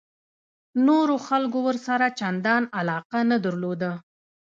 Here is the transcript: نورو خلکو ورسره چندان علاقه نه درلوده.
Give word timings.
نورو 0.87 1.15
خلکو 1.27 1.57
ورسره 1.67 2.05
چندان 2.19 2.63
علاقه 2.79 3.19
نه 3.31 3.37
درلوده. 3.43 3.91